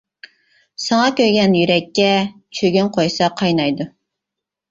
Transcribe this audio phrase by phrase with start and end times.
[0.83, 2.07] ساڭا كۆيگەن يۈرەككە،
[2.59, 3.87] چۆگۈن قويسا قاينايدۇ.